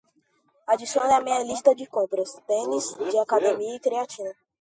[0.73, 4.31] Adicione à minha lista de compras: tênis de academia e creatina